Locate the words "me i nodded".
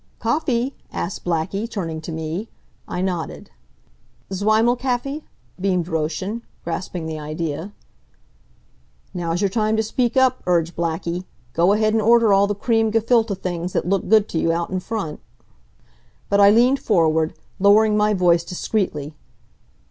2.11-3.51